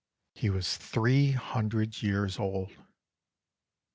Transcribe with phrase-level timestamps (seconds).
[0.33, 2.71] He was three hundred years old.